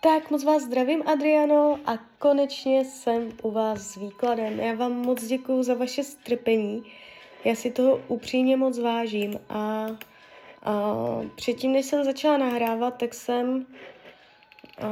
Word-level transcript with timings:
Tak 0.00 0.30
moc 0.30 0.44
vás 0.44 0.62
zdravím, 0.62 1.02
Adriano, 1.06 1.78
a 1.86 1.98
konečně 2.18 2.84
jsem 2.84 3.32
u 3.42 3.50
vás 3.50 3.80
s 3.80 3.96
výkladem. 3.96 4.60
Já 4.60 4.74
vám 4.74 4.92
moc 4.92 5.24
děkuju 5.24 5.62
za 5.62 5.74
vaše 5.74 6.04
strpení. 6.04 6.84
Já 7.44 7.54
si 7.54 7.70
toho 7.70 8.00
upřímně 8.08 8.56
moc 8.56 8.78
vážím 8.78 9.40
a, 9.48 9.86
a 10.62 10.94
předtím, 11.34 11.72
než 11.72 11.86
jsem 11.86 12.04
začala 12.04 12.38
nahrávat, 12.38 12.96
tak 12.96 13.14
jsem 13.14 13.66
a, 14.78 14.88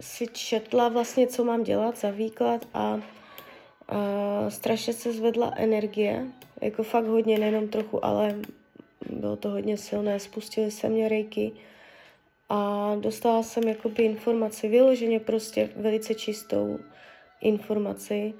si 0.00 0.26
četla 0.32 0.88
vlastně, 0.88 1.26
co 1.26 1.44
mám 1.44 1.62
dělat 1.62 1.98
za 1.98 2.10
výklad 2.10 2.68
a, 2.74 2.80
a 2.80 3.00
strašně 4.48 4.92
se 4.92 5.12
zvedla 5.12 5.52
energie, 5.56 6.26
jako 6.60 6.82
fakt 6.82 7.06
hodně, 7.06 7.38
nejenom 7.38 7.68
trochu, 7.68 8.04
ale 8.04 8.34
bylo 9.10 9.36
to 9.36 9.50
hodně 9.50 9.76
silné, 9.76 10.20
spustily 10.20 10.70
se 10.70 10.88
mě 10.88 11.08
rejky 11.08 11.52
a 12.48 12.94
dostala 13.00 13.42
jsem 13.42 13.68
jakoby 13.68 14.02
informaci, 14.02 14.68
vyloženě 14.68 15.20
prostě 15.20 15.70
velice 15.76 16.14
čistou 16.14 16.78
informaci, 17.40 18.34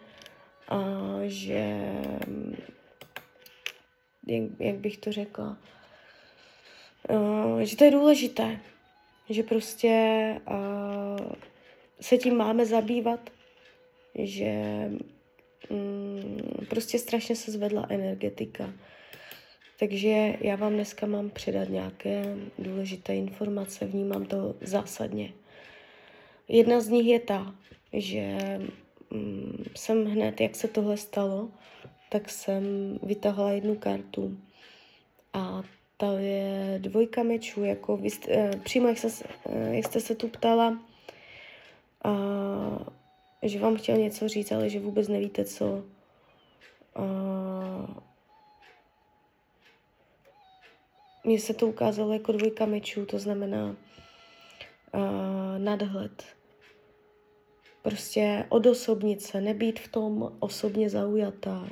a 0.69 0.81
že, 1.27 1.93
jak, 4.27 4.43
jak 4.59 4.77
bych 4.77 4.99
to 4.99 5.13
řekla, 5.13 5.59
a, 7.09 7.65
že 7.65 7.77
to 7.77 7.85
je 7.85 7.91
důležité, 7.91 8.61
že 9.31 9.43
prostě 9.43 9.91
a, 10.47 10.57
se 12.01 12.19
tím 12.19 12.37
máme 12.37 12.67
zabývat, 12.67 13.31
že 14.15 14.53
mm, 15.71 16.67
prostě 16.69 16.99
strašně 16.99 17.37
se 17.37 17.51
zvedla 17.51 17.87
energetika. 17.89 18.73
Takže 19.79 20.35
já 20.41 20.57
vám 20.57 20.73
dneska 20.73 21.07
mám 21.07 21.31
předat 21.31 21.69
nějaké 21.69 22.37
důležité 22.59 23.15
informace, 23.15 23.87
vnímám 23.87 24.25
to 24.25 24.55
zásadně. 24.61 25.33
Jedna 26.49 26.81
z 26.81 26.89
nich 26.89 27.07
je 27.07 27.21
ta, 27.21 27.55
že 27.93 28.39
mm, 29.11 29.65
jsem 29.77 30.05
hned, 30.05 30.41
jak 30.41 30.57
se 30.57 30.69
tohle 30.69 30.97
stalo, 30.97 31.49
tak 32.09 32.31
jsem 32.31 32.65
vytahla 33.03 33.51
jednu 33.51 33.77
kartu 33.77 34.39
a 35.33 35.63
ta 35.97 36.19
je 36.19 36.79
dvojka 36.79 37.23
mečů, 37.23 37.65
jako 37.65 37.97
vy 37.97 38.11
jste, 38.11 38.33
eh, 38.33 38.51
přímo 38.65 38.89
jak, 38.89 38.99
se, 38.99 39.25
eh, 39.47 39.77
jak 39.77 39.85
jste 39.85 40.01
se 40.01 40.15
tu 40.15 40.29
ptala, 40.29 40.79
a, 42.05 42.13
že 43.43 43.59
vám 43.59 43.77
chtěl 43.77 43.97
něco 43.97 44.29
říct, 44.29 44.53
ale 44.53 44.71
že 44.71 44.81
vůbec 44.81 45.09
nevíte 45.09 45.45
co. 45.45 45.85
A, 46.95 48.08
mně 51.29 51.41
se 51.41 51.55
to 51.55 51.67
ukázalo 51.67 52.13
jako 52.13 52.33
dvojka 52.33 52.67
mečů, 52.67 53.07
to 53.07 53.19
znamená 53.19 53.77
uh, 54.95 55.01
nadhled. 55.59 56.25
Prostě 57.83 58.45
odosobnit 58.49 59.23
se, 59.23 59.41
nebýt 59.41 59.81
v 59.81 59.89
tom 59.89 60.37
osobně 60.41 60.91
zaujatá, 60.91 61.69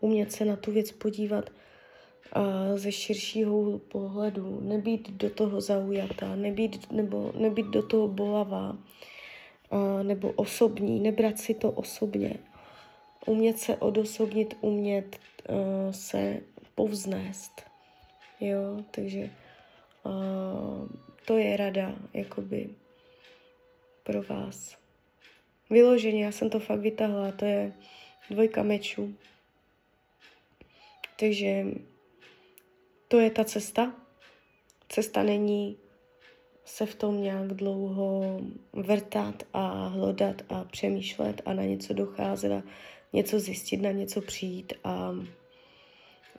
umět 0.00 0.32
se 0.32 0.44
na 0.44 0.56
tu 0.56 0.72
věc 0.72 0.92
podívat 0.92 1.50
uh, 1.50 2.78
ze 2.78 2.92
širšího 2.92 3.78
pohledu, 3.78 4.60
nebýt 4.60 5.10
do 5.10 5.30
toho 5.30 5.60
zaujatá, 5.60 6.36
nebýt, 6.36 6.92
nebo 6.92 7.32
nebýt 7.38 7.66
do 7.66 7.82
toho 7.82 8.08
bolavá, 8.08 8.70
uh, 8.72 10.02
nebo 10.02 10.30
osobní, 10.30 11.00
nebrat 11.00 11.38
si 11.38 11.54
to 11.54 11.70
osobně. 11.70 12.38
Umět 13.26 13.58
se 13.58 13.76
odosobnit, 13.76 14.56
umět 14.60 15.16
uh, 15.48 15.56
se 15.90 16.40
povznést. 16.74 17.67
Jo, 18.40 18.84
takže 18.90 19.30
uh, 20.04 20.88
to 21.24 21.38
je 21.38 21.56
rada, 21.56 21.94
jakoby, 22.14 22.70
pro 24.02 24.22
vás. 24.22 24.76
Vyloženě, 25.70 26.24
já 26.24 26.32
jsem 26.32 26.50
to 26.50 26.60
fakt 26.60 26.80
vytahla, 26.80 27.32
to 27.32 27.44
je 27.44 27.72
dvojka 28.30 28.62
mečů. 28.62 29.14
Takže 31.20 31.64
to 33.08 33.18
je 33.18 33.30
ta 33.30 33.44
cesta. 33.44 33.94
Cesta 34.88 35.22
není 35.22 35.76
se 36.64 36.86
v 36.86 36.94
tom 36.94 37.22
nějak 37.22 37.46
dlouho 37.46 38.40
vrtat 38.72 39.42
a 39.52 39.86
hledat 39.86 40.42
a 40.48 40.64
přemýšlet 40.64 41.42
a 41.44 41.52
na 41.52 41.62
něco 41.62 41.94
docházet 41.94 42.52
a 42.52 42.62
něco 43.12 43.40
zjistit, 43.40 43.76
na 43.76 43.90
něco 43.90 44.20
přijít 44.20 44.72
a 44.84 45.12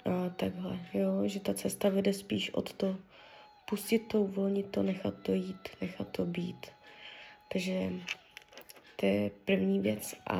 a 0.05 0.29
takhle, 0.29 0.79
jo, 0.93 1.27
že 1.27 1.39
ta 1.39 1.53
cesta 1.53 1.89
vede 1.89 2.13
spíš 2.13 2.53
od 2.53 2.73
to 2.73 2.97
pustit 3.69 3.99
to, 3.99 4.21
uvolnit 4.21 4.71
to, 4.71 4.83
nechat 4.83 5.13
to 5.21 5.33
jít, 5.33 5.69
nechat 5.81 6.07
to 6.11 6.25
být. 6.25 6.67
Takže 7.51 7.89
to 8.95 9.05
je 9.05 9.31
první 9.45 9.79
věc. 9.79 10.15
A 10.29 10.37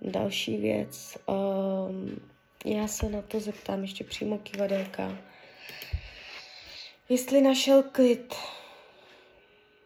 další 0.00 0.56
věc, 0.56 1.18
um, 1.26 2.30
já 2.64 2.88
se 2.88 3.08
na 3.08 3.22
to 3.22 3.40
zeptám 3.40 3.82
ještě 3.82 4.04
přímo 4.04 4.38
kivadelka. 4.38 5.18
Jestli 7.08 7.40
našel 7.40 7.82
klid. 7.82 8.34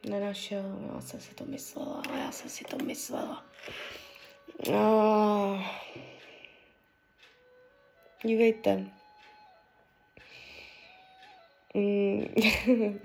Nenašel, 0.09 0.91
já 0.95 1.01
jsem 1.01 1.21
si 1.21 1.35
to 1.35 1.45
myslela, 1.45 2.03
já 2.19 2.33
jsem 2.33 2.51
si 2.51 2.65
to 2.65 2.77
myslela. 2.85 3.45
Uh, 4.69 5.61
Dívejte. 8.27 8.87
Mm. 11.75 12.27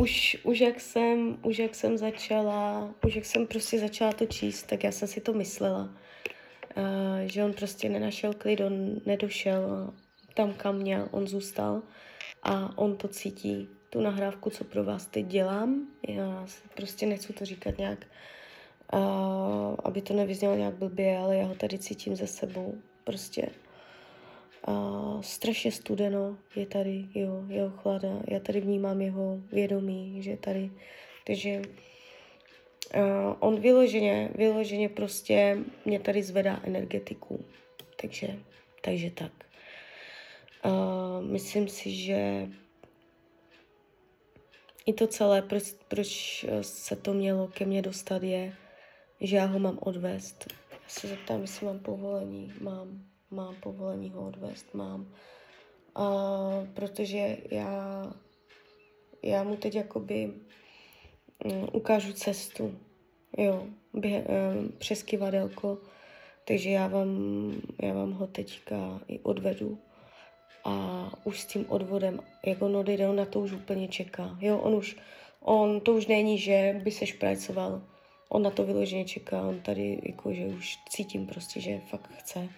už, 0.00 0.36
už, 0.42 0.60
jak 0.60 0.80
jsem, 0.80 1.38
už 1.42 1.58
jak 1.58 1.74
jsem 1.74 1.98
začala, 1.98 2.94
už 3.04 3.14
jak 3.14 3.24
jsem 3.24 3.46
prostě 3.46 3.78
začala 3.78 4.12
to 4.12 4.26
číst, 4.26 4.62
tak 4.62 4.84
já 4.84 4.92
jsem 4.92 5.08
si 5.08 5.20
to 5.20 5.32
myslela, 5.32 5.82
uh, 5.82 7.26
že 7.26 7.44
on 7.44 7.52
prostě 7.52 7.88
nenašel 7.88 8.34
klid, 8.34 8.60
on 8.60 9.00
nedošel 9.06 9.94
tam, 10.34 10.54
kam 10.54 10.76
měl, 10.76 11.08
on 11.10 11.26
zůstal 11.26 11.82
a 12.42 12.78
on 12.78 12.96
to 12.96 13.08
cítí, 13.08 13.68
tu 13.90 14.00
nahrávku, 14.00 14.50
co 14.50 14.64
pro 14.64 14.84
vás 14.84 15.06
teď 15.06 15.26
dělám. 15.26 15.86
Já 16.08 16.46
prostě 16.74 17.06
nechci 17.06 17.32
to 17.32 17.44
říkat 17.44 17.78
nějak, 17.78 18.06
uh, 18.92 19.00
aby 19.84 20.02
to 20.02 20.14
nevyznělo 20.14 20.56
nějak 20.56 20.74
blbě, 20.74 21.18
ale 21.18 21.36
já 21.36 21.46
ho 21.46 21.54
tady 21.54 21.78
cítím 21.78 22.16
ze 22.16 22.26
sebou. 22.26 22.74
Prostě 23.04 23.48
a 24.66 25.18
strašně 25.22 25.72
studeno 25.72 26.38
je 26.56 26.66
tady, 26.66 27.04
jo, 27.14 27.44
jeho 27.48 27.70
chlada. 27.70 28.08
Já 28.28 28.40
tady 28.40 28.60
vnímám 28.60 29.00
jeho 29.00 29.40
vědomí, 29.52 30.22
že 30.22 30.36
tady, 30.36 30.70
takže 31.26 31.62
uh, 32.96 33.34
on 33.38 33.60
vyloženě, 33.60 34.30
vyloženě 34.34 34.88
prostě 34.88 35.58
mě 35.84 36.00
tady 36.00 36.22
zvedá 36.22 36.60
energetiku. 36.64 37.44
Takže, 38.00 38.28
takže 38.82 39.10
tak. 39.10 39.32
Uh, 40.64 41.24
myslím 41.24 41.68
si, 41.68 41.90
že 41.90 42.48
i 44.86 44.92
to 44.92 45.06
celé, 45.06 45.42
proč, 45.42 45.74
proč 45.88 46.44
se 46.60 46.96
to 46.96 47.14
mělo 47.14 47.48
ke 47.48 47.64
mně 47.64 47.82
dostat, 47.82 48.22
je, 48.22 48.54
že 49.20 49.36
já 49.36 49.44
ho 49.44 49.58
mám 49.58 49.78
odvést. 49.80 50.46
Já 50.72 50.88
se 50.88 51.08
zeptám, 51.08 51.40
jestli 51.40 51.66
mám 51.66 51.78
povolení. 51.78 52.52
Mám 52.60 53.04
mám 53.30 53.54
povolení 53.54 54.10
ho 54.10 54.26
odvést, 54.26 54.74
mám. 54.74 55.12
A, 55.94 56.06
protože 56.74 57.36
já, 57.50 58.02
já 59.22 59.42
mu 59.42 59.56
teď 59.56 59.74
jakoby 59.74 60.32
um, 61.44 61.68
ukážu 61.72 62.12
cestu, 62.12 62.78
jo, 63.38 63.66
bě, 63.94 64.24
um, 64.24 64.72
přes 64.78 65.02
kivadelko, 65.02 65.78
takže 66.44 66.70
já 66.70 66.86
vám, 66.86 67.08
já 67.82 67.94
vám 67.94 68.12
ho 68.12 68.26
teďka 68.26 69.00
i 69.08 69.18
odvedu 69.20 69.78
a 70.64 71.10
už 71.24 71.40
s 71.40 71.46
tím 71.46 71.66
odvodem, 71.68 72.20
jak 72.46 72.62
on 72.62 72.76
odejde, 72.76 73.08
on 73.08 73.16
na 73.16 73.24
to 73.24 73.40
už 73.40 73.52
úplně 73.52 73.88
čeká, 73.88 74.38
jo, 74.40 74.58
on 74.58 74.74
už, 74.74 74.96
on, 75.40 75.80
to 75.80 75.94
už 75.94 76.06
není, 76.06 76.38
že 76.38 76.80
by 76.84 76.90
se 76.90 77.06
šprajcoval, 77.06 77.82
on 78.28 78.42
na 78.42 78.50
to 78.50 78.64
vyloženě 78.64 79.04
čeká, 79.04 79.42
on 79.42 79.60
tady 79.60 80.00
jako, 80.06 80.32
že 80.32 80.46
už 80.46 80.78
cítím 80.88 81.26
prostě, 81.26 81.60
že 81.60 81.80
fakt 81.90 82.10
chce. 82.18 82.48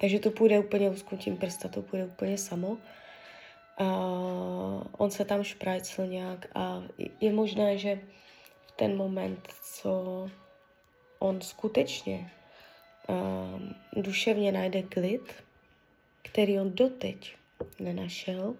Takže 0.00 0.18
to 0.18 0.30
půjde 0.30 0.58
úplně 0.58 0.88
lusknutím 0.88 1.36
prsta, 1.36 1.68
to 1.68 1.82
půjde 1.82 2.04
úplně 2.04 2.38
samo. 2.38 2.78
A 3.78 3.84
on 4.98 5.10
se 5.10 5.24
tam 5.24 5.42
šprajcl 5.42 6.06
nějak 6.06 6.46
a 6.54 6.82
je 7.20 7.32
možné, 7.32 7.78
že 7.78 8.00
v 8.66 8.72
ten 8.72 8.96
moment, 8.96 9.48
co 9.62 10.30
on 11.18 11.40
skutečně 11.40 12.30
um, 13.08 13.74
duševně 13.96 14.52
najde 14.52 14.82
klid, 14.82 15.34
který 16.22 16.58
on 16.58 16.74
doteď 16.74 17.36
nenašel, 17.78 18.54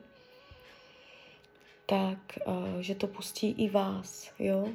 tak 1.86 2.18
uh, 2.46 2.80
že 2.80 2.94
to 2.94 3.06
pustí 3.06 3.50
i 3.50 3.70
vás, 3.70 4.32
jo? 4.38 4.68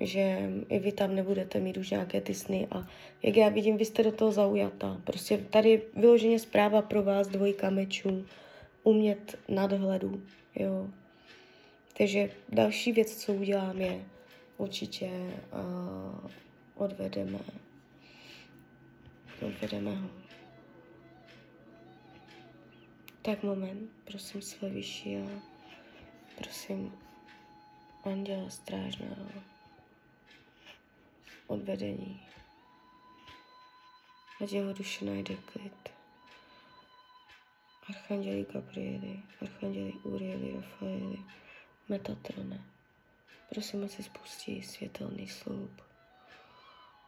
Že 0.00 0.50
i 0.68 0.78
vy 0.78 0.92
tam 0.92 1.14
nebudete 1.14 1.60
mít 1.60 1.76
už 1.76 1.90
nějaké 1.90 2.20
ty 2.20 2.34
sny 2.34 2.68
a 2.70 2.88
jak 3.22 3.36
já 3.36 3.48
vidím, 3.48 3.76
vy 3.76 3.84
jste 3.84 4.02
do 4.02 4.12
toho 4.12 4.32
zaujatá. 4.32 5.00
Prostě 5.04 5.38
tady 5.38 5.82
vyloženě 5.96 6.38
zpráva 6.38 6.82
pro 6.82 7.02
vás 7.02 7.28
dvojka 7.28 7.70
mečů, 7.70 8.26
umět 8.82 9.38
nadhledu, 9.48 10.22
jo. 10.54 10.88
Takže 11.98 12.30
další 12.48 12.92
věc, 12.92 13.16
co 13.16 13.34
udělám, 13.34 13.80
je 13.80 14.04
určitě 14.56 15.10
uh, 15.52 16.30
odvedeme, 16.74 17.38
odvedeme 19.46 19.96
ho. 19.96 20.08
Tak 23.22 23.42
moment, 23.42 23.90
prosím 24.04 24.42
své 24.42 24.68
vyšší 24.68 25.16
a 25.16 25.28
prosím 26.38 26.92
anděla 28.04 28.50
strážného 28.50 29.53
odvedení. 31.46 32.28
Ať 34.42 34.52
jeho 34.52 34.72
duše 34.72 35.04
najde 35.04 35.36
klid. 35.36 35.88
Archanděli 37.88 38.46
Gabrieli, 38.52 39.22
Archanděli 39.42 39.92
Urieli, 39.92 40.54
Rafaeli, 40.56 41.18
Metatrone. 41.88 42.64
Prosím, 43.48 43.84
ať 43.84 43.90
se 43.90 44.02
spustí 44.02 44.62
světelný 44.62 45.28
sloup. 45.28 45.82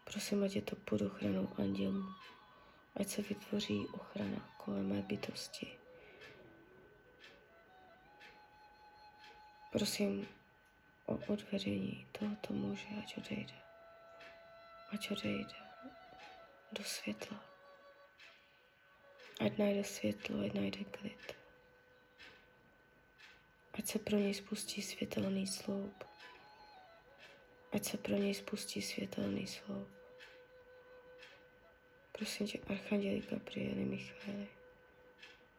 Prosím, 0.04 0.44
ať 0.44 0.56
je 0.56 0.62
to 0.62 0.76
pod 0.76 1.02
ochranou 1.02 1.48
andělů. 1.58 2.04
Ať 2.96 3.08
se 3.08 3.22
vytvoří 3.22 3.86
ochrana 3.86 4.54
kolem 4.56 4.88
mé 4.88 5.02
bytosti. 5.02 5.66
Prosím 9.72 10.28
o 11.06 11.14
odvedení 11.14 12.06
tohoto 12.12 12.54
muže, 12.54 12.86
ať 12.98 13.16
odejde. 13.16 13.65
Ať 14.92 15.10
odejde 15.10 15.54
do 16.72 16.84
světla. 16.84 17.44
Ať 19.40 19.58
najde 19.58 19.84
světlo, 19.84 20.40
ať 20.40 20.52
najde 20.52 20.84
klid. 20.84 21.36
Ať 23.72 23.86
se 23.86 23.98
pro 23.98 24.16
něj 24.16 24.34
spustí 24.34 24.82
světelný 24.82 25.46
sloup. 25.46 26.04
Ať 27.72 27.84
se 27.84 27.96
pro 27.98 28.14
něj 28.14 28.34
spustí 28.34 28.82
světelný 28.82 29.46
sloup. 29.46 29.88
Prosím 32.12 32.46
tě, 32.46 32.58
Archanděli 32.58 33.20
Gabrieli 33.20 33.84
Michaeli, 33.84 34.48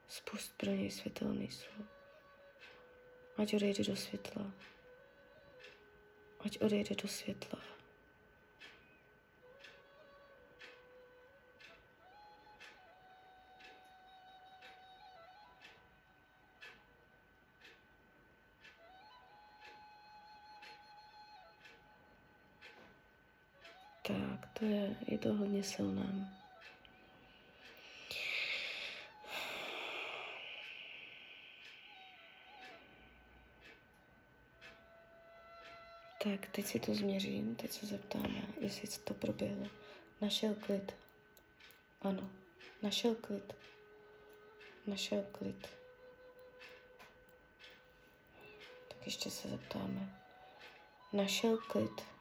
spust 0.08 0.58
pro 0.58 0.70
něj 0.70 0.92
světelný 0.92 1.52
sloup. 1.52 1.90
Ať 3.38 3.54
odejde 3.54 3.84
do 3.84 3.96
světla. 3.96 4.52
Ať 6.40 6.60
odejde 6.62 6.96
do 6.96 7.08
světla. 7.08 7.77
Tak, 24.08 24.50
to 24.54 24.66
je, 24.66 24.96
je 25.08 25.18
to 25.18 25.34
hodně 25.34 25.64
silné. 25.64 26.34
Tak, 36.24 36.48
teď 36.52 36.66
si 36.66 36.80
to 36.80 36.96
změřím, 36.96 37.56
teď 37.56 37.72
se 37.72 37.86
zeptáme, 37.86 38.42
jestli 38.60 38.88
to 39.04 39.14
proběhlo. 39.14 39.68
Našel 40.22 40.56
klid. 40.56 40.96
Ano, 42.02 42.30
našel 42.82 43.16
klid. 43.16 43.54
Našel 44.88 45.26
klid. 45.32 45.68
Tak 48.88 49.06
ještě 49.06 49.32
se 49.32 49.50
zeptáme. 49.50 50.22
Našel 51.14 51.58
klid. 51.58 52.17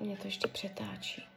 Mě 0.00 0.16
to 0.16 0.26
ještě 0.26 0.48
přetáčí. 0.48 1.28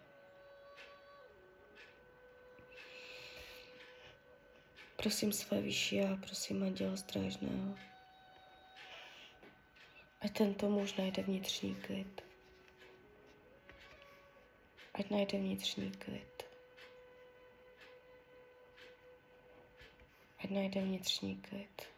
Prosím 4.95 5.33
své 5.33 5.61
vyšší 5.61 6.01
a 6.01 6.15
prosím 6.15 6.63
anděla 6.63 6.97
strážného. 6.97 7.75
Ať 10.21 10.37
tento 10.37 10.69
muž 10.69 10.93
najde 10.95 11.23
vnitřní 11.23 11.75
klid. 11.75 12.21
Ať 14.93 15.09
najde 15.09 15.37
vnitřní 15.37 15.91
klid. 15.91 16.43
Ať 20.43 20.49
najde 20.49 20.81
vnitřní 20.81 21.41
klid. 21.41 21.92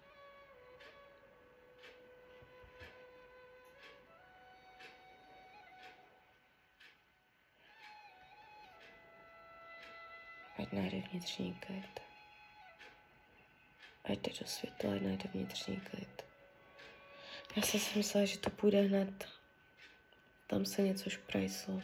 Ať 10.57 10.71
najde 10.71 10.97
vnitřní 10.97 11.53
klid. 11.53 11.99
Ať 14.03 14.19
jde 14.19 14.31
do 14.39 14.47
světla, 14.47 14.93
ať 14.93 15.01
najde 15.01 15.29
vnitřní 15.33 15.81
klid. 15.81 16.25
Já 17.55 17.61
jsem 17.61 17.79
si 17.79 17.97
myslela, 17.97 18.25
že 18.25 18.37
to 18.37 18.49
půjde 18.49 18.81
hned. 18.81 19.27
Tam 20.47 20.65
se 20.65 20.81
něco 20.81 21.09
šprajslo. 21.09 21.81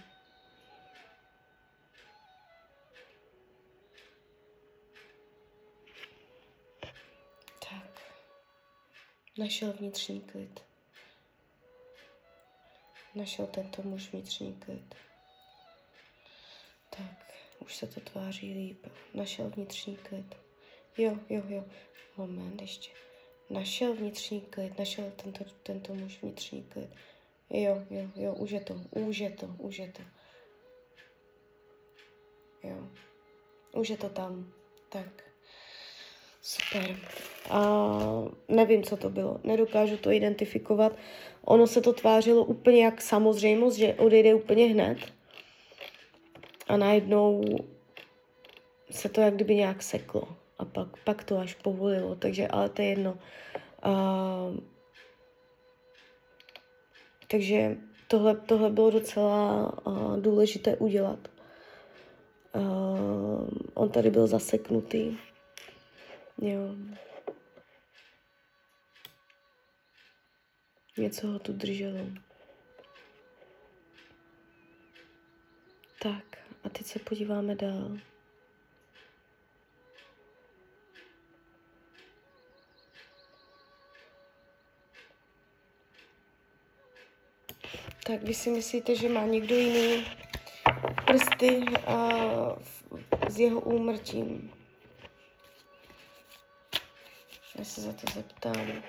Tak. 7.70 8.02
Našel 9.38 9.74
vnitřní 9.74 10.22
klid. 10.22 10.64
Našel 13.16 13.48
tento 13.48 13.82
muž 13.82 14.12
vnitřní 14.12 14.56
klid. 14.56 14.96
Už 17.62 17.76
se 17.76 17.88
to 17.88 18.00
tváří 18.00 18.54
líp. 18.54 18.88
Našel 19.14 19.50
vnitřní 19.50 19.96
klid. 19.96 20.36
Jo, 20.98 21.18
jo, 21.30 21.42
jo. 21.48 21.66
Moment 22.18 22.62
ještě. 22.62 22.92
Našel 23.50 23.94
vnitřní 23.94 24.42
klid, 24.42 24.80
našel 24.80 25.12
tento, 25.24 25.44
tento 25.64 25.94
muž 25.94 26.22
vnitřní 26.22 26.64
klid. 26.64 26.90
Jo, 27.50 27.84
jo, 27.90 28.10
jo, 28.16 28.34
už 28.34 28.52
je 28.52 28.60
to, 28.60 28.76
už 28.92 29.18
je 29.18 29.30
to, 29.30 29.48
už 29.58 29.80
je 29.80 29.92
to. 29.92 30.02
Jo, 32.68 32.88
už 33.74 33.90
je 33.90 33.98
to 33.98 34.10
tam. 34.10 34.54
Tak, 34.90 35.24
super. 36.42 36.98
A 37.50 37.90
nevím, 38.48 38.84
co 38.84 38.98
to 38.98 39.10
bylo, 39.10 39.40
nedokážu 39.44 39.98
to 39.98 40.12
identifikovat. 40.12 40.98
Ono 41.46 41.68
se 41.68 41.82
to 41.82 41.94
tvářilo 41.94 42.46
úplně 42.46 42.86
jak 42.86 43.02
samozřejmost, 43.02 43.78
že 43.78 43.94
odejde 43.94 44.34
úplně 44.34 44.66
hned. 44.66 44.98
A 46.72 46.78
najednou 46.78 47.44
se 48.92 49.10
to 49.10 49.22
jak 49.22 49.36
kdyby 49.36 49.56
nějak 49.56 49.84
seklo 49.84 50.38
a 50.58 50.66
pak, 50.66 51.04
pak 51.04 51.24
to 51.24 51.38
až 51.38 51.56
povolilo, 51.56 52.16
takže 52.16 52.48
ale 52.48 52.70
to 52.70 52.82
je 52.82 52.88
jedno. 52.88 53.18
Uh, 53.86 54.58
takže 57.28 57.78
tohle, 58.08 58.36
tohle 58.36 58.70
bylo 58.70 58.92
docela 58.92 59.72
uh, 59.88 60.20
důležité 60.20 60.76
udělat. 60.76 61.28
Uh, 62.56 63.50
on 63.74 63.90
tady 63.90 64.10
byl 64.10 64.28
zaseknutý. 64.28 65.18
Jo. 66.42 66.76
Něco 70.98 71.28
ho 71.28 71.40
tu 71.40 71.54
drželo. 71.54 72.06
Tak, 76.02 76.41
a 76.64 76.70
teď 76.70 76.86
se 76.86 77.00
podíváme 77.00 77.56
dál. 77.56 77.98
Tak 88.04 88.24
vy 88.24 88.34
si 88.34 88.50
myslíte, 88.50 88.96
že 88.96 89.10
má 89.10 89.26
někdo 89.26 89.56
jiný 89.56 90.06
prsty 91.06 91.64
a 91.88 92.10
s 93.30 93.40
jeho 93.40 93.60
úmrtím? 93.62 94.54
Já 97.58 97.66
se 97.66 97.82
za 97.82 97.94
to 97.94 98.12
zeptám. 98.14 98.84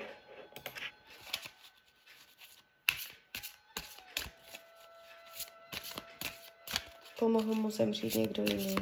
Pomohl 7.23 7.55
mu 7.55 7.71
zemřít 7.71 8.15
někdo 8.15 8.43
jiný. 8.43 8.77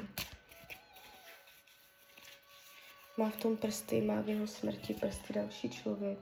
Má 3.16 3.30
v 3.30 3.37
tom 3.37 3.56
prsty, 3.56 4.00
má 4.00 4.20
v 4.20 4.28
jeho 4.28 4.47
smrti 4.47 4.94
prsty 4.94 5.32
další 5.32 5.70
člověk. 5.70 6.18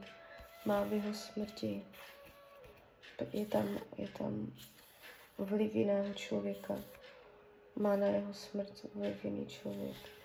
Má 0.65 0.83
v 0.83 0.93
jeho 0.93 1.13
smrti 1.13 1.81
je 3.33 3.45
tam, 3.45 3.79
je 3.97 4.07
tam 4.07 4.53
vliv 5.37 5.75
jiného 5.75 6.13
člověka. 6.13 6.75
má 7.75 7.95
na 7.95 8.07
jeho 8.07 8.33
smrt 8.33 8.83
vliv 8.95 9.25
jiný 9.25 9.47
člověk. 9.47 10.18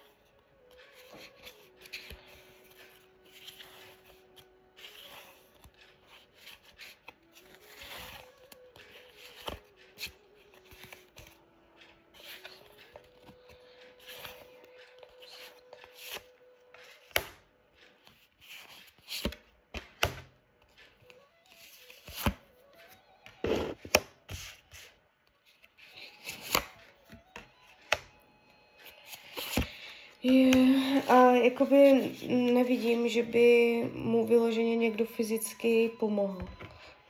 A 31.09 31.31
jakoby 31.31 32.11
nevidím, 32.29 33.09
že 33.09 33.23
by 33.23 33.91
mu 33.95 34.27
vyloženě 34.27 34.77
někdo 34.77 35.05
fyzicky 35.05 35.91
pomohl. 36.01 36.49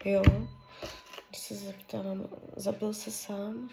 Jo. 0.04 0.23
Když 1.28 1.40
se 1.40 1.54
zeptám, 1.54 2.28
zabil 2.56 2.94
se 2.94 3.11
sám? 3.11 3.71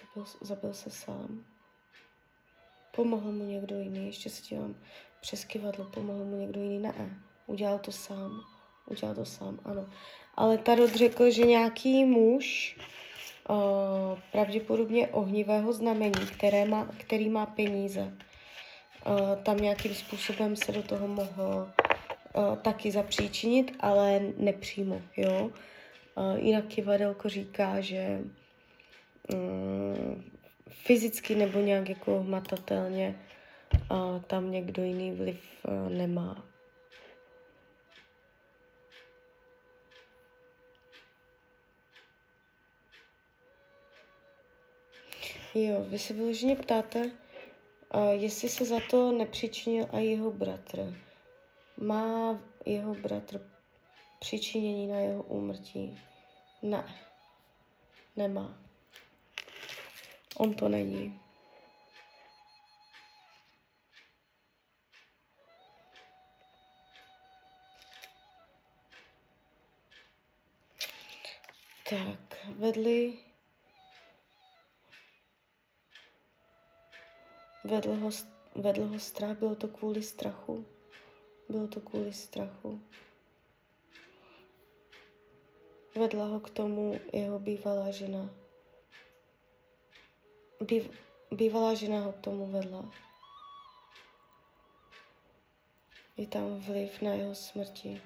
Zabil, 0.00 0.32
zabil 0.40 0.74
se 0.74 0.90
sám? 0.90 1.44
Pomohl 2.96 3.32
mu 3.32 3.44
někdo 3.44 3.78
jiný? 3.78 4.06
Ještě 4.06 4.30
se 4.30 4.42
dívám 4.42 4.74
přes 5.20 5.44
kivadlo, 5.44 5.84
pomohl 5.84 6.24
mu 6.24 6.36
někdo 6.36 6.60
jiný? 6.60 6.78
Ne, 6.78 7.22
udělal 7.46 7.78
to 7.78 7.92
sám. 7.92 8.40
Udělal 8.86 9.14
to 9.14 9.24
sám, 9.24 9.60
ano. 9.64 9.86
Ale 10.34 10.58
Tarot 10.58 10.94
řekl, 10.94 11.30
že 11.30 11.42
nějaký 11.42 12.04
muž, 12.04 12.76
uh, 13.50 14.18
pravděpodobně 14.32 15.08
ohnivého 15.08 15.72
znamení, 15.72 16.26
které 16.32 16.64
má, 16.64 16.88
který 16.98 17.28
má 17.28 17.46
peníze, 17.46 18.18
tam 19.42 19.56
nějakým 19.56 19.94
způsobem 19.94 20.56
se 20.56 20.72
do 20.72 20.82
toho 20.82 21.08
mohl 21.08 21.72
uh, 22.32 22.56
taky 22.56 22.90
zapříčinit, 22.90 23.76
ale 23.80 24.20
nepřímo, 24.36 25.02
jo. 25.16 25.50
Uh, 26.14 26.38
jinak 26.38 26.66
kivadelko 26.66 27.28
říká, 27.28 27.80
že 27.80 28.20
um, 29.34 30.24
fyzicky 30.70 31.34
nebo 31.34 31.60
nějak 31.60 31.88
jako 31.88 32.20
hmatatelně 32.20 33.18
tam 34.26 34.50
někdo 34.50 34.82
jiný 34.82 35.12
vliv 35.12 35.66
nemá. 35.88 36.44
Jo, 45.54 45.84
vy 45.88 45.98
se 45.98 46.14
vyloženě 46.14 46.56
ptáte, 46.56 47.10
jestli 48.10 48.48
se 48.48 48.64
za 48.64 48.80
to 48.90 49.12
nepřičinil 49.12 49.86
a 49.92 49.98
jeho 49.98 50.30
bratr. 50.30 50.94
Má 51.76 52.40
jeho 52.66 52.94
bratr 52.94 53.50
přičinění 54.18 54.86
na 54.86 54.98
jeho 54.98 55.22
úmrtí? 55.22 56.00
Ne. 56.62 56.94
Nemá. 58.16 58.58
On 60.36 60.54
to 60.54 60.68
není. 60.68 61.20
Tak, 71.90 72.46
vedli 72.56 73.27
Vedl 77.68 77.94
ho, 77.94 78.10
vedl 78.54 78.86
ho 78.86 78.98
strach, 78.98 79.38
bylo 79.38 79.54
to 79.54 79.68
kvůli 79.68 80.02
strachu. 80.02 80.66
Bylo 81.48 81.68
to 81.68 81.80
kvůli 81.80 82.12
strachu. 82.12 82.80
Vedla 85.94 86.24
ho 86.24 86.40
k 86.40 86.50
tomu 86.50 87.00
jeho 87.12 87.38
bývalá 87.38 87.90
žena. 87.90 88.30
Býv, 90.64 90.90
bývalá 91.30 91.74
žena 91.74 92.00
ho 92.00 92.12
k 92.12 92.20
tomu 92.20 92.46
vedla. 92.46 92.90
Je 96.16 96.26
tam 96.26 96.60
vliv 96.60 97.02
na 97.02 97.14
jeho 97.14 97.34
smrti. 97.34 98.00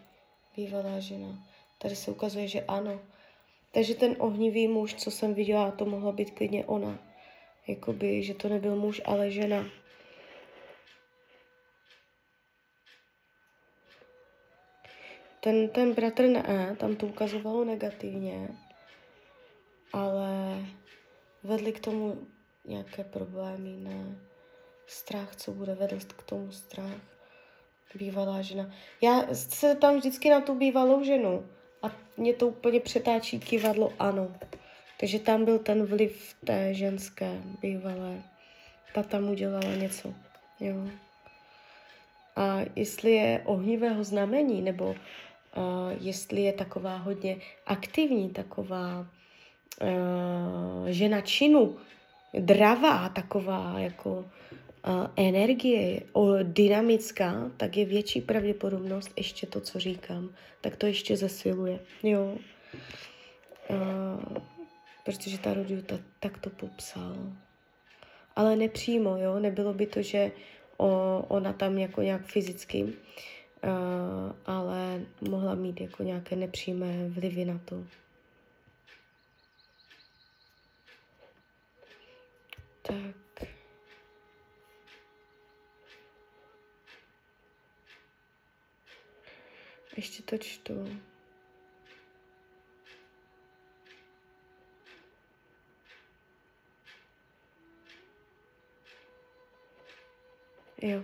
Bývalá 0.57 1.00
žena. 1.00 1.47
Tady 1.78 1.97
se 1.97 2.11
ukazuje, 2.11 2.49
že 2.49 2.64
ano. 2.64 3.00
Takže 3.71 3.95
ten 3.95 4.16
ohnivý 4.19 4.69
muž, 4.69 4.95
co 4.95 5.11
jsem 5.11 5.35
viděla, 5.35 5.71
to 5.71 5.85
mohla 5.85 6.12
být 6.12 6.31
klidně 6.31 6.64
ona 6.64 7.12
jakoby, 7.66 8.23
že 8.23 8.35
to 8.35 8.49
nebyl 8.49 8.76
muž, 8.76 9.02
ale 9.04 9.31
žena. 9.31 9.64
Ten, 15.40 15.69
ten 15.69 15.95
bratr 15.95 16.23
ne, 16.23 16.76
tam 16.81 16.97
to 16.97 17.07
ukazovalo 17.07 17.64
negativně, 17.64 18.49
ale 19.92 20.59
vedli 21.42 21.73
k 21.73 21.81
tomu 21.81 22.26
nějaké 22.64 23.04
problémy, 23.04 23.76
ne? 23.76 24.16
Strach, 24.87 25.37
co 25.37 25.52
bude 25.52 25.75
vedl 25.75 25.99
k 26.16 26.23
tomu 26.23 26.52
strach. 26.52 27.00
Bývalá 27.95 28.42
žena. 28.42 28.71
Já 29.00 29.35
se 29.35 29.75
tam 29.75 29.97
vždycky 29.97 30.31
na 30.31 30.40
tu 30.40 30.54
bývalou 30.54 31.04
ženu 31.04 31.49
a 31.83 31.92
mě 32.16 32.35
to 32.35 32.49
úplně 32.49 32.81
přetáčí 32.81 33.40
kivadlo 33.40 33.92
ano. 33.99 34.35
Takže 35.02 35.18
tam 35.18 35.44
byl 35.44 35.59
ten 35.59 35.85
vliv 35.87 36.35
té 36.44 36.75
ženské 36.75 37.42
bývalé. 37.62 38.23
Ta 38.94 39.02
tam 39.02 39.28
udělala 39.28 39.75
něco. 39.75 40.14
Jo. 40.61 40.76
A 42.37 42.59
jestli 42.76 43.12
je 43.12 43.42
ohnivého 43.44 44.04
znamení, 44.04 44.62
nebo 44.62 44.87
uh, 44.87 44.94
jestli 46.00 46.42
je 46.42 46.52
taková 46.52 46.97
hodně 46.97 47.37
aktivní, 47.66 48.30
taková 48.30 49.06
uh, 49.80 50.87
žena 50.87 51.21
činu, 51.21 51.76
dravá, 52.38 53.09
taková 53.09 53.75
jako 53.78 54.11
uh, 54.18 54.26
energie, 55.16 56.02
o, 56.12 56.28
dynamická, 56.42 57.50
tak 57.56 57.76
je 57.76 57.85
větší 57.85 58.21
pravděpodobnost 58.21 59.11
ještě 59.16 59.47
to, 59.47 59.61
co 59.61 59.80
říkám, 59.80 60.30
tak 60.61 60.76
to 60.76 60.87
ještě 60.87 61.16
zesiluje. 61.16 61.78
Jo. 62.02 62.37
Uh, 63.71 64.51
protože 65.04 65.38
ta 65.38 65.54
Rodjuta 65.54 65.99
tak 66.21 66.38
to 66.38 66.50
popsal. 66.50 67.16
Ale 68.37 68.56
nepřímo, 68.56 69.16
jo, 69.16 69.38
nebylo 69.38 69.75
by 69.75 69.87
to, 69.87 70.02
že 70.02 70.32
o, 70.76 71.18
ona 71.28 71.52
tam 71.52 71.78
jako 71.78 72.02
nějak 72.02 72.26
fyzicky, 72.26 72.85
uh, 72.85 72.92
ale 74.47 75.00
mohla 75.28 75.54
mít 75.54 75.80
jako 75.80 76.02
nějaké 76.02 76.37
nepřímé 76.37 77.09
vlivy 77.09 77.44
na 77.44 77.61
to. 77.64 77.85
Tak. 82.82 83.49
Ještě 89.97 90.23
to 90.23 90.38
čtu. 90.38 90.88
Jo. 100.83 101.03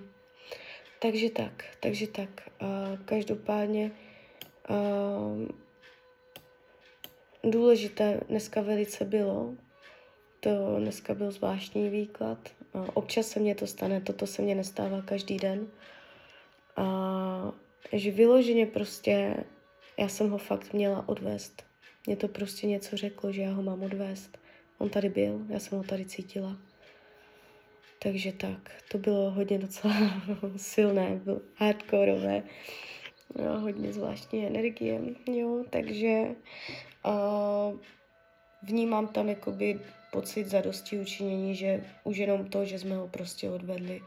Takže 0.99 1.31
tak, 1.31 1.65
takže 1.81 2.07
tak. 2.07 2.29
Uh, 2.63 2.97
každopádně 3.05 3.91
uh, 4.71 5.49
důležité 7.51 8.21
dneska 8.29 8.61
velice 8.61 9.05
bylo, 9.05 9.55
to 10.41 10.77
dneska 10.79 11.15
byl 11.15 11.31
zvláštní 11.31 11.91
výklad. 11.91 12.39
Uh, 12.73 12.89
občas 12.95 13.29
se 13.29 13.41
mně 13.41 13.55
to 13.55 13.67
stane, 13.67 14.01
toto 14.01 14.27
se 14.27 14.43
mně 14.43 14.55
nestává 14.55 15.03
každý 15.03 15.37
den. 15.37 15.67
A 16.77 17.53
že 17.93 18.11
vyloženě 18.11 18.67
prostě, 18.67 19.45
já 19.99 20.09
jsem 20.09 20.31
ho 20.31 20.39
fakt 20.39 20.73
měla 20.73 21.09
odvést. 21.09 21.63
Mě 22.07 22.17
to 22.17 22.29
prostě 22.29 22.67
něco 22.67 22.97
řeklo, 22.97 23.33
že 23.33 23.43
já 23.43 23.53
ho 23.53 23.63
mám 23.63 23.83
odvést. 23.83 24.39
On 24.79 24.91
tady 24.91 25.09
byl, 25.09 25.41
já 25.49 25.59
jsem 25.59 25.79
ho 25.79 25.85
tady 25.85 26.05
cítila. 26.05 26.57
Takže 28.03 28.33
tak, 28.33 28.71
to 28.91 28.99
bylo 28.99 29.31
hodně 29.31 29.59
docela 29.59 29.95
silné, 30.57 31.21
bylo 31.25 31.41
hardcoreové, 31.55 32.43
no, 33.45 33.61
hodně 33.61 33.93
zvláštní 33.93 34.47
energie, 34.47 35.01
jo, 35.27 35.65
takže 35.71 36.25
uh, 37.07 37.79
vnímám 38.63 39.09
tam 39.09 39.29
jakoby 39.29 39.81
pocit 40.13 40.47
zadosti 40.47 40.99
učinění, 40.99 41.55
že 41.55 41.85
už 42.05 42.17
jenom 42.17 42.45
to, 42.45 42.65
že 42.65 42.79
jsme 42.79 42.97
ho 42.97 43.09
prostě 43.09 43.51
odvedli, 43.51 44.01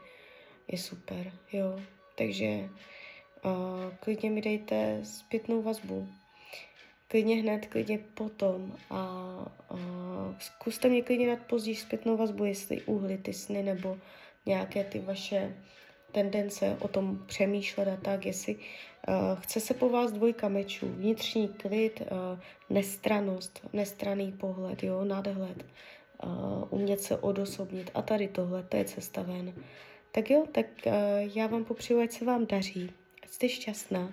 je 0.68 0.78
super, 0.78 1.32
jo, 1.52 1.80
takže 2.18 2.68
uh, 3.44 3.94
klidně 4.00 4.30
mi 4.30 4.42
dejte 4.42 5.00
zpětnou 5.04 5.62
vazbu, 5.62 6.08
klidně 7.12 7.36
hned, 7.36 7.66
klidně 7.66 7.98
potom 8.14 8.72
a, 8.90 8.96
a 9.70 9.76
zkuste 10.38 10.88
mě 10.88 11.02
klidně 11.02 11.26
dát 11.26 11.46
později 11.46 11.76
zpětnou 11.76 12.16
vazbu, 12.16 12.44
jestli 12.44 12.82
uhly 12.82 13.18
ty 13.18 13.32
sny 13.32 13.62
nebo 13.62 13.98
nějaké 14.46 14.84
ty 14.84 14.98
vaše 14.98 15.56
tendence 16.12 16.76
o 16.80 16.88
tom 16.88 17.24
přemýšlet 17.26 17.88
a 17.88 17.96
tak, 17.96 18.26
jestli 18.26 18.54
uh, 18.54 19.40
chce 19.40 19.60
se 19.60 19.74
po 19.74 19.88
vás 19.88 20.12
dvojka 20.12 20.48
mečů, 20.48 20.88
vnitřní 20.88 21.48
klid, 21.48 22.00
uh, 22.00 22.40
nestranost, 22.70 23.60
nestraný 23.72 24.32
pohled, 24.32 24.82
jo, 24.82 25.04
nadhled, 25.04 25.64
uh, 26.24 26.64
umět 26.70 27.00
se 27.00 27.16
odosobnit 27.16 27.90
a 27.94 28.02
tady 28.02 28.28
tohle, 28.28 28.62
to 28.62 28.76
je 28.76 28.84
cesta 28.84 29.22
ven. 29.22 29.52
Tak 30.12 30.30
jo, 30.30 30.46
tak 30.52 30.66
uh, 30.86 30.92
já 31.36 31.46
vám 31.46 31.64
popřeju, 31.64 32.00
ať 32.00 32.12
se 32.12 32.24
vám 32.24 32.46
daří, 32.46 32.90
ať 33.22 33.30
jste 33.30 33.48
šťastná. 33.48 34.12